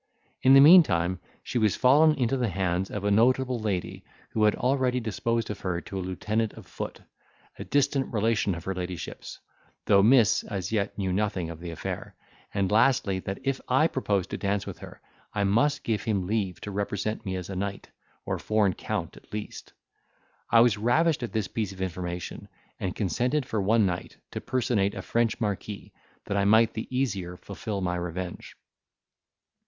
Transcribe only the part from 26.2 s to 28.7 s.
that I might the easier fulfil my revenge.